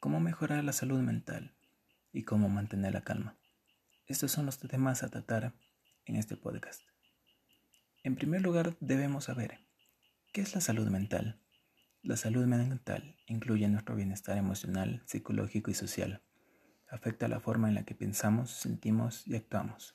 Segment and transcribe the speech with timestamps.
[0.00, 1.54] cómo mejorar la salud mental
[2.10, 3.36] y cómo mantener la calma.
[4.06, 5.54] Estos son los temas a tratar
[6.06, 6.82] en este podcast.
[8.02, 9.60] En primer lugar, debemos saber
[10.32, 11.38] qué es la salud mental.
[12.02, 16.22] La salud mental incluye nuestro bienestar emocional, psicológico y social.
[16.88, 19.94] Afecta la forma en la que pensamos, sentimos y actuamos.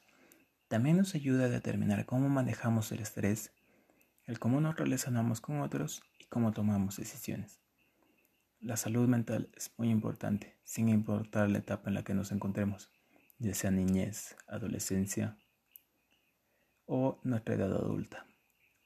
[0.68, 3.54] También nos ayuda a determinar cómo manejamos el estrés,
[4.26, 7.65] el cómo nos relacionamos con otros y cómo tomamos decisiones.
[8.66, 12.90] La salud mental es muy importante, sin importar la etapa en la que nos encontremos,
[13.38, 15.38] ya sea niñez, adolescencia
[16.88, 18.26] o nuestra edad adulta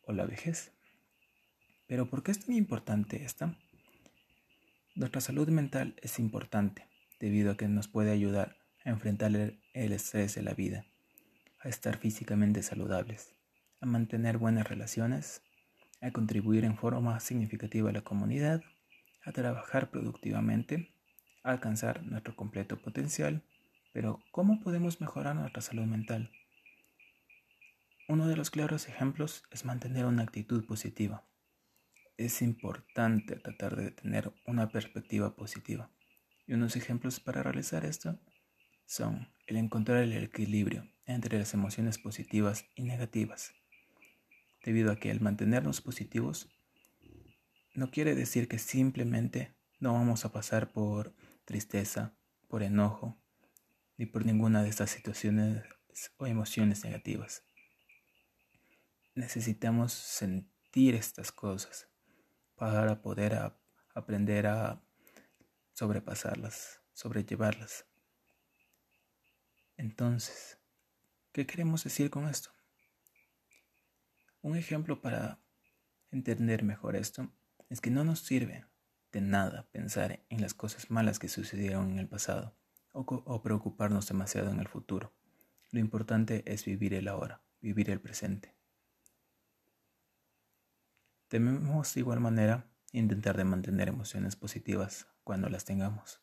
[0.02, 0.74] o la vejez.
[1.88, 3.58] Pero ¿por qué es tan importante esta?
[4.96, 6.86] Nuestra salud mental es importante
[7.22, 10.88] debido a que nos puede ayudar a enfrentar el estrés de la vida,
[11.62, 13.34] a estar físicamente saludables,
[13.80, 15.42] a mantener buenas relaciones,
[16.02, 18.62] a contribuir en forma significativa a la comunidad
[19.24, 20.94] a trabajar productivamente,
[21.44, 23.44] a alcanzar nuestro completo potencial,
[23.94, 26.32] pero ¿cómo podemos mejorar nuestra salud mental?
[28.08, 31.28] Uno de los claros ejemplos es mantener una actitud positiva.
[32.18, 35.92] Es importante tratar de tener una perspectiva positiva.
[36.48, 38.20] Y unos ejemplos para realizar esto
[38.86, 43.54] son el encontrar el equilibrio entre las emociones positivas y negativas,
[44.64, 46.50] debido a que al mantenernos positivos
[47.74, 52.16] no quiere decir que simplemente no vamos a pasar por tristeza,
[52.48, 53.22] por enojo,
[53.98, 55.64] ni por ninguna de estas situaciones
[56.18, 57.44] o emociones negativas.
[59.16, 61.90] Necesitamos sentir estas cosas
[62.56, 63.38] para poder
[63.94, 64.82] aprender a
[65.74, 67.86] sobrepasarlas, sobrellevarlas.
[69.78, 70.60] Entonces,
[71.32, 72.52] ¿qué queremos decir con esto?
[74.42, 75.42] Un ejemplo para
[76.12, 77.32] entender mejor esto
[77.70, 78.66] es que no nos sirve
[79.12, 82.56] de nada pensar en las cosas malas que sucedieron en el pasado
[82.92, 85.14] o, preocuparnos demasiado en el futuro.
[85.72, 88.56] Lo importante es vivir el ahora, vivir el presente.
[91.30, 96.22] Debemos de igual manera intentar de mantener emociones positivas cuando las tengamos.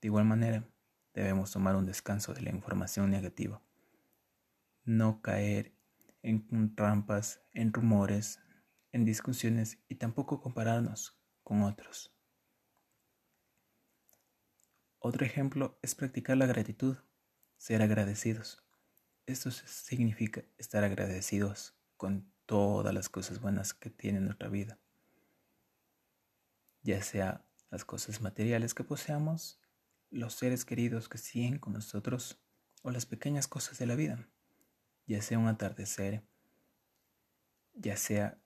[0.00, 0.68] De igual manera,
[1.12, 3.60] debemos tomar un descanso de la información negativa.
[4.84, 5.74] No caer
[6.22, 8.43] en trampas, en rumores,
[8.94, 12.14] en discusiones y tampoco compararnos con otros.
[15.00, 16.96] Otro ejemplo es practicar la gratitud,
[17.56, 18.62] ser agradecidos.
[19.26, 24.78] Esto significa estar agradecidos con todas las cosas buenas que tiene nuestra vida,
[26.82, 29.60] ya sea las cosas materiales que poseamos,
[30.10, 32.38] los seres queridos que siguen con nosotros
[32.82, 34.28] o las pequeñas cosas de la vida,
[35.08, 36.22] ya sea un atardecer,
[37.74, 38.38] ya sea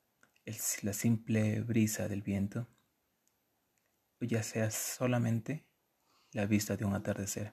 [0.82, 2.66] la simple brisa del viento,
[4.20, 5.66] o ya sea solamente
[6.32, 7.53] la vista de un atardecer.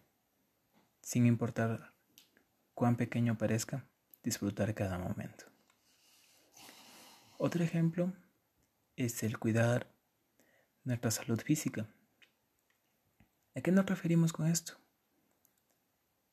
[1.01, 1.93] Sin importar
[2.73, 3.85] cuán pequeño parezca,
[4.23, 5.45] disfrutar cada momento.
[7.37, 8.13] Otro ejemplo
[8.95, 9.91] es el cuidar
[10.83, 11.87] nuestra salud física.
[13.55, 14.73] ¿A qué nos referimos con esto?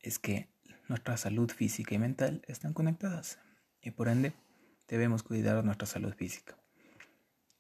[0.00, 0.48] Es que
[0.88, 3.38] nuestra salud física y mental están conectadas
[3.80, 4.32] y por ende
[4.92, 6.54] debemos cuidar nuestra salud física.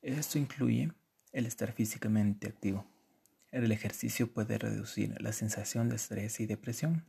[0.02, 0.92] Esto incluye
[1.32, 2.84] el estar físicamente activo.
[3.50, 7.06] El ejercicio puede reducir la sensación de estrés y depresión,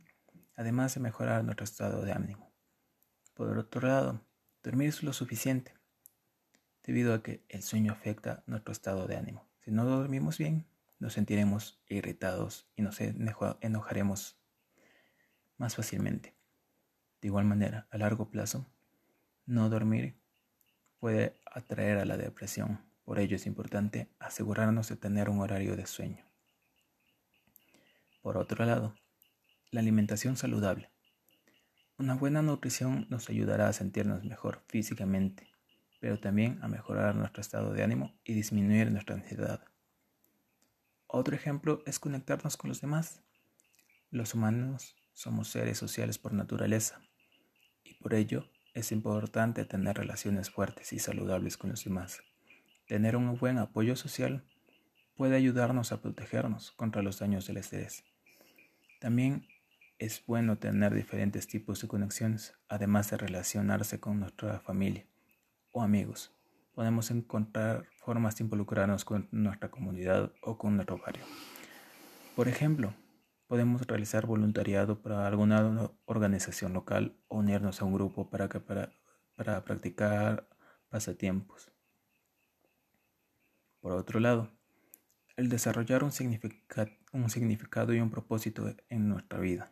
[0.56, 2.50] además de mejorar nuestro estado de ánimo.
[3.34, 4.24] Por otro lado,
[4.62, 5.74] dormir es lo suficiente,
[6.84, 9.46] debido a que el sueño afecta nuestro estado de ánimo.
[9.60, 10.64] Si no dormimos bien,
[11.00, 14.38] nos sentiremos irritados y nos enojaremos
[15.58, 16.34] más fácilmente.
[17.20, 18.66] De igual manera, a largo plazo,
[19.46, 20.16] no dormir
[20.98, 22.80] puede atraer a la depresión.
[23.04, 26.24] Por ello es importante asegurarnos de tener un horario de sueño.
[28.22, 28.94] Por otro lado,
[29.70, 30.90] la alimentación saludable.
[31.98, 35.48] Una buena nutrición nos ayudará a sentirnos mejor físicamente,
[36.00, 39.64] pero también a mejorar nuestro estado de ánimo y disminuir nuestra ansiedad.
[41.06, 43.22] Otro ejemplo es conectarnos con los demás.
[44.10, 47.00] Los humanos somos seres sociales por naturaleza
[47.84, 52.22] y por ello es importante tener relaciones fuertes y saludables con los demás.
[52.88, 54.44] Tener un buen apoyo social
[55.16, 58.04] puede ayudarnos a protegernos contra los daños del estrés.
[59.00, 59.46] También
[59.98, 65.06] es bueno tener diferentes tipos de conexiones, además de relacionarse con nuestra familia
[65.70, 66.34] o amigos.
[66.74, 71.24] Podemos encontrar formas de involucrarnos con nuestra comunidad o con nuestro barrio.
[72.34, 72.92] Por ejemplo,
[73.54, 78.92] Podemos realizar voluntariado para alguna organización local o unirnos a un grupo para, para,
[79.36, 80.48] para practicar
[80.88, 81.70] pasatiempos.
[83.78, 84.50] Por otro lado,
[85.36, 86.10] el desarrollar un,
[87.12, 89.70] un significado y un propósito en nuestra vida.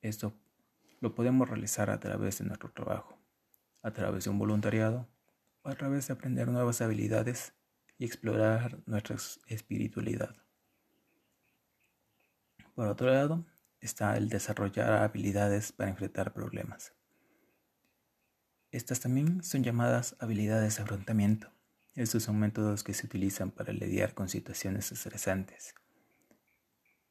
[0.00, 0.32] Esto
[1.00, 3.18] lo podemos realizar a través de nuestro trabajo,
[3.82, 5.08] a través de un voluntariado
[5.64, 7.54] a través de aprender nuevas habilidades
[7.98, 9.16] y explorar nuestra
[9.48, 10.45] espiritualidad.
[12.76, 13.46] Por otro lado,
[13.80, 16.92] está el desarrollar habilidades para enfrentar problemas.
[18.70, 21.50] Estas también son llamadas habilidades de afrontamiento.
[21.94, 25.74] Estos son métodos que se utilizan para lidiar con situaciones estresantes.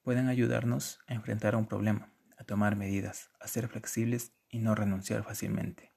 [0.04, 5.24] Pueden ayudarnos a enfrentar un problema, a tomar medidas, a ser flexibles y no renunciar
[5.24, 5.92] fácilmente.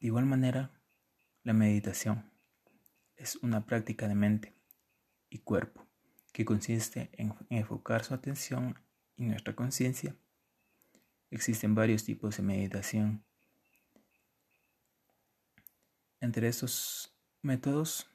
[0.00, 0.70] De igual manera,
[1.44, 2.30] la meditación
[3.16, 4.54] es una práctica de mente
[5.30, 5.87] y cuerpo
[6.38, 8.78] que consiste en enfocar su atención
[9.16, 10.14] y nuestra conciencia.
[11.32, 13.24] Existen varios tipos de meditación.
[16.20, 17.12] Entre estos
[17.42, 18.08] métodos,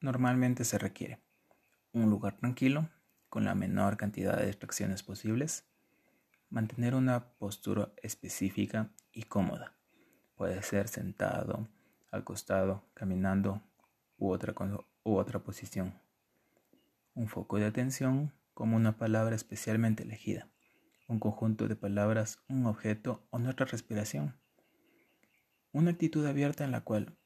[0.00, 1.22] normalmente se requiere
[1.92, 2.88] un lugar tranquilo,
[3.28, 5.66] con la menor cantidad de distracciones posibles,
[6.48, 9.76] mantener una postura específica y cómoda.
[10.34, 11.68] Puede ser sentado,
[12.10, 13.60] acostado, caminando
[14.16, 14.54] u otra,
[15.04, 16.00] u otra posición
[17.14, 20.48] un foco de atención como una palabra especialmente elegida,
[21.08, 24.36] un conjunto de palabras, un objeto o nuestra respiración.
[25.72, 27.16] Una actitud abierta en la cual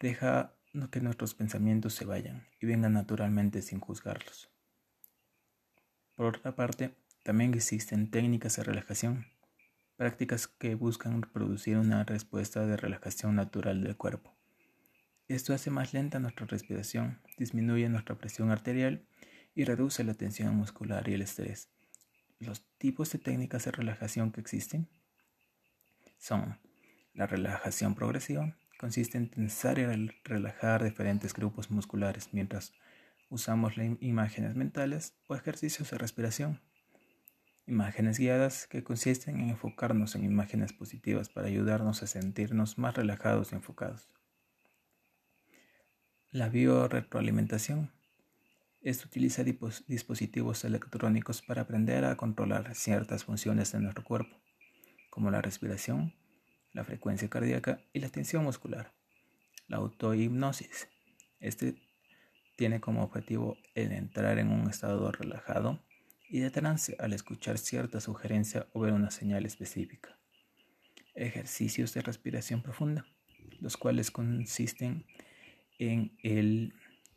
[0.00, 0.54] deja
[0.90, 4.50] que nuestros pensamientos se vayan y vengan naturalmente sin juzgarlos.
[6.14, 6.94] Por otra parte,
[7.24, 9.26] también existen técnicas de relajación,
[9.96, 14.37] prácticas que buscan producir una respuesta de relajación natural del cuerpo.
[15.28, 19.04] Esto hace más lenta nuestra respiración, disminuye nuestra presión arterial
[19.54, 21.68] y reduce la tensión muscular y el estrés.
[22.38, 24.88] Los tipos de técnicas de relajación que existen
[26.16, 26.58] son
[27.12, 29.84] la relajación progresiva, consiste en tensar y
[30.24, 32.72] relajar diferentes grupos musculares mientras
[33.28, 36.62] usamos imágenes mentales o ejercicios de respiración.
[37.66, 43.52] Imágenes guiadas que consisten en enfocarnos en imágenes positivas para ayudarnos a sentirnos más relajados
[43.52, 44.08] y enfocados.
[46.30, 47.90] La biorretroalimentación.
[48.82, 54.36] Esto utiliza dispositivos electrónicos para aprender a controlar ciertas funciones de nuestro cuerpo,
[55.08, 56.14] como la respiración,
[56.74, 58.92] la frecuencia cardíaca y la tensión muscular.
[59.68, 60.88] La autohipnosis.
[61.40, 61.76] Este
[62.56, 65.82] tiene como objetivo el entrar en un estado relajado
[66.28, 70.18] y de trance al escuchar cierta sugerencia o ver una señal específica.
[71.14, 73.06] Ejercicios de respiración profunda,
[73.60, 75.17] los cuales consisten en
[75.78, 76.74] el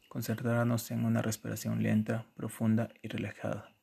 [0.09, 3.73] concentrarnos en una respiración lenta, profunda y relajada.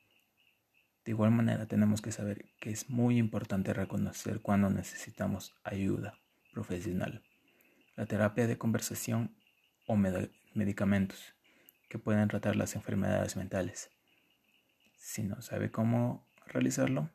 [1.04, 6.18] De igual manera tenemos que saber que es muy importante reconocer cuando necesitamos ayuda
[6.52, 7.22] profesional.
[7.96, 9.34] La terapia de conversación
[9.86, 11.34] o medicamentos
[11.88, 13.90] que pueden tratar las enfermedades mentales.
[14.98, 17.10] Si no sabe cómo realizarlo,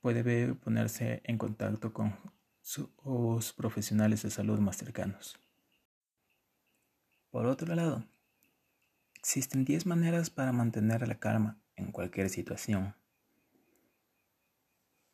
[0.00, 2.18] puede ponerse en contacto con
[2.62, 5.38] sus profesionales de salud más cercanos.
[7.34, 8.04] Por otro lado,
[9.16, 12.94] existen 10 maneras para mantener la calma en cualquier situación.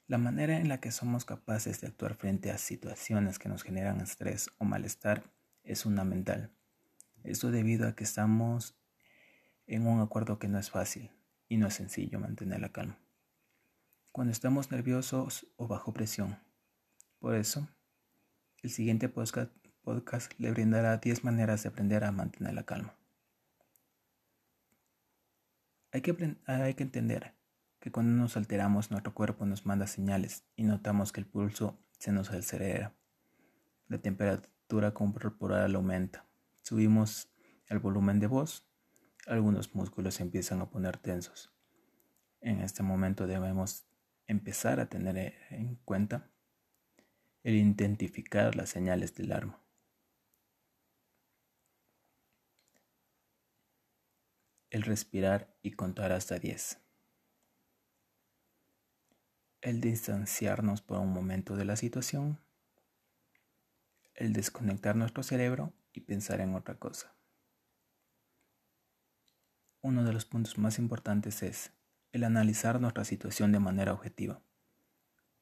[0.06, 4.02] La manera en la que somos capaces de actuar frente a situaciones que nos generan
[4.02, 5.32] estrés o malestar
[5.62, 6.52] es fundamental.
[7.24, 8.78] Esto debido a que estamos
[9.66, 11.10] en un acuerdo que no es fácil
[11.48, 12.98] y no es sencillo mantener la calma.
[14.12, 16.38] Cuando estamos nerviosos o bajo presión.
[17.18, 17.66] Por eso,
[18.62, 19.50] el siguiente podcast
[19.82, 22.96] podcast le brindará 10 maneras de aprender a mantener la calma.
[25.92, 26.12] Hay que,
[26.82, 27.34] entender
[27.80, 32.12] que cuando nos alteramos nuestro cuerpo nos manda señales y notamos que el pulso se
[32.12, 32.94] nos acelera,
[33.88, 36.26] la temperatura corporal aumenta,
[36.62, 37.28] subimos
[37.66, 38.68] el volumen de voz,
[39.26, 41.52] algunos músculos empiezan a poner tensos.
[42.40, 43.84] En este momento debemos
[44.26, 46.30] empezar a tener en cuenta
[47.42, 49.60] el identificar las señales del alarma.
[54.70, 56.78] El respirar y contar hasta 10.
[59.60, 62.38] El distanciarnos por un momento de la situación.
[64.14, 67.12] El desconectar nuestro cerebro y pensar en otra cosa.
[69.82, 71.72] Uno de los puntos más importantes es
[72.12, 74.40] el analizar nuestra situación de manera objetiva.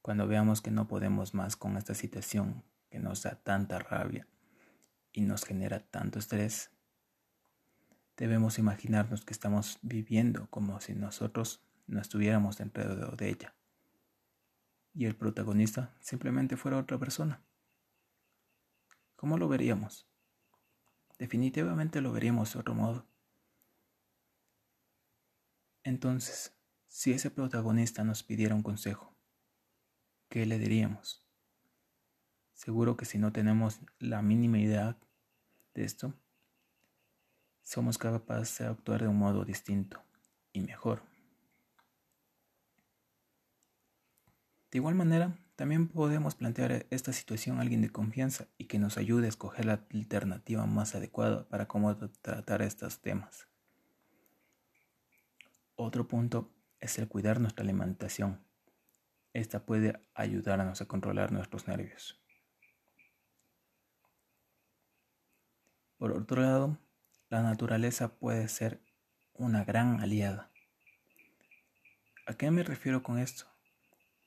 [0.00, 4.26] Cuando veamos que no podemos más con esta situación que nos da tanta rabia
[5.12, 6.70] y nos genera tanto estrés,
[8.18, 13.54] Debemos imaginarnos que estamos viviendo como si nosotros no estuviéramos dentro de ella
[14.92, 17.40] y el protagonista simplemente fuera otra persona.
[19.16, 20.08] ¿Cómo lo veríamos?
[21.18, 23.04] definitivamente lo veríamos de otro modo.
[25.82, 26.52] Entonces,
[26.86, 29.14] si ese protagonista nos pidiera un consejo,
[30.28, 31.26] ¿qué le diríamos?
[32.54, 34.96] Seguro que si no tenemos la mínima idea
[35.74, 36.14] de esto,
[37.68, 40.02] somos capaces de actuar de un modo distinto
[40.54, 41.02] y mejor.
[44.70, 48.96] De igual manera, también podemos plantear esta situación a alguien de confianza y que nos
[48.96, 53.48] ayude a escoger la alternativa más adecuada para cómo tratar estos temas.
[55.76, 58.42] Otro punto es el cuidar nuestra alimentación.
[59.34, 62.18] Esta puede ayudarnos a controlar nuestros nervios.
[65.98, 66.78] Por otro lado,
[67.30, 68.80] la naturaleza puede ser
[69.34, 70.50] una gran aliada.
[72.26, 73.46] ¿A qué me refiero con esto?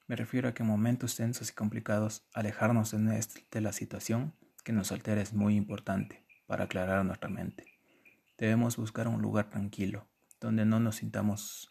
[0.07, 4.91] Me refiero a que en momentos tensos y complicados, alejarnos de la situación que nos
[4.91, 7.65] altera es muy importante para aclarar nuestra mente.
[8.37, 10.07] Debemos buscar un lugar tranquilo,
[10.39, 11.69] donde no nos sintamos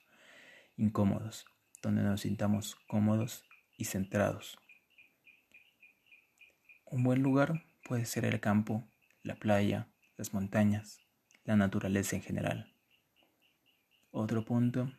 [0.77, 1.47] incómodos,
[1.83, 3.45] donde nos sintamos cómodos
[3.77, 4.59] y centrados.
[6.87, 8.89] Un buen lugar puede ser el campo,
[9.23, 11.01] la playa, las montañas,
[11.51, 12.73] la naturaleza en general.
[14.13, 14.93] Otro punto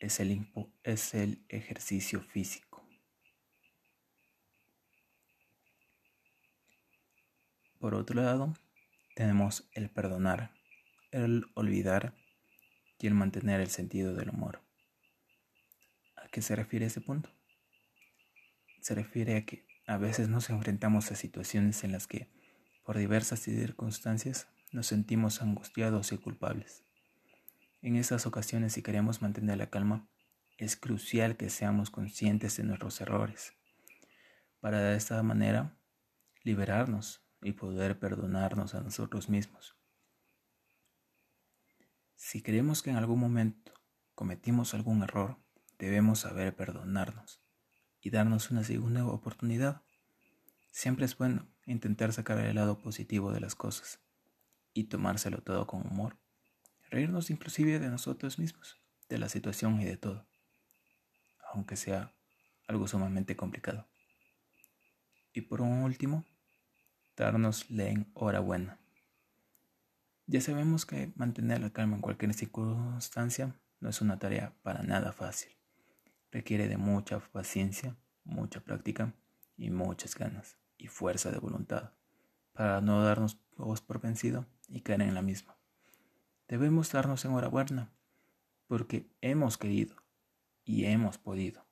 [0.00, 0.52] es el,
[0.82, 2.84] es el ejercicio físico.
[7.78, 8.52] Por otro lado,
[9.14, 10.50] tenemos el perdonar,
[11.12, 12.16] el olvidar
[12.98, 14.62] y el mantener el sentido del humor.
[16.16, 17.30] ¿A qué se refiere ese punto?
[18.80, 22.28] Se refiere a que a veces nos enfrentamos a situaciones en las que,
[22.84, 26.84] por diversas circunstancias, nos sentimos angustiados y culpables.
[27.80, 30.06] En esas ocasiones, si queremos mantener la calma,
[30.58, 33.54] es crucial que seamos conscientes de nuestros errores,
[34.60, 35.78] para de esta manera
[36.42, 39.78] liberarnos y poder perdonarnos a nosotros mismos.
[42.14, 43.72] Si creemos que en algún momento
[44.14, 45.38] cometimos algún error,
[45.78, 47.40] debemos saber perdonarnos
[48.02, 49.80] y darnos una segunda oportunidad.
[50.70, 54.05] Siempre es bueno intentar sacar el lado positivo de las cosas
[54.76, 56.18] y tomárselo todo con humor
[56.90, 60.26] reírnos inclusive de nosotros mismos, de la situación y de todo,
[61.52, 62.14] aunque sea
[62.68, 63.86] algo sumamente complicado.
[65.32, 66.24] Y por último,
[67.16, 68.78] darnos la enhorabuena.
[70.26, 75.12] Ya sabemos que mantener la calma en cualquier circunstancia no es una tarea para nada
[75.12, 75.52] fácil.
[76.32, 79.14] Requiere de mucha paciencia, mucha práctica
[79.56, 81.92] y muchas ganas y fuerza de voluntad
[82.52, 83.36] para no darnos
[83.86, 85.56] por vencido y caer en la misma.
[86.48, 87.92] Debemos darnos enhorabuena
[88.66, 89.96] porque hemos querido
[90.64, 91.66] y hemos podido.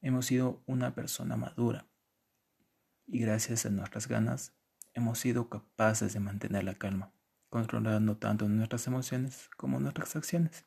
[0.00, 1.86] Hemos sido una persona madura
[3.06, 4.52] y gracias a nuestras ganas
[4.94, 7.12] hemos sido capaces de mantener la calma,
[7.48, 10.64] controlando tanto nuestras emociones como nuestras acciones,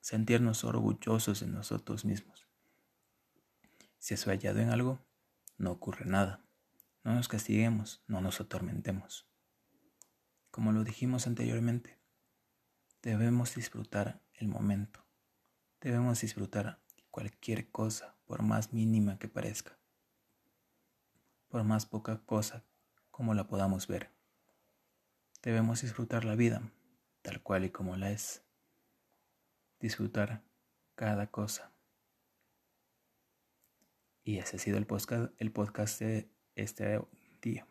[0.00, 2.46] sentirnos orgullosos de nosotros mismos.
[3.98, 5.00] Si has fallado en algo,
[5.58, 6.40] no ocurre nada.
[7.04, 9.26] No nos castiguemos, no nos atormentemos.
[10.50, 11.98] Como lo dijimos anteriormente,
[13.02, 15.04] Debemos disfrutar el momento.
[15.80, 16.80] Debemos disfrutar
[17.12, 19.78] cualquier cosa, por más mínima que parezca.
[21.48, 22.64] Por más poca cosa
[23.12, 24.10] como la podamos ver.
[25.42, 26.60] Debemos disfrutar la vida
[27.22, 28.42] tal cual y como la es.
[29.78, 30.42] Disfrutar
[30.96, 31.70] cada cosa.
[34.24, 37.00] Y ese ha sido el podcast, el podcast de este
[37.40, 37.64] día.